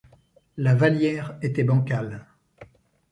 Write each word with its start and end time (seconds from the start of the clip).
La 0.57 0.73
Vallière 0.73 1.37
était 1.43 1.63
bancale. 1.63 2.25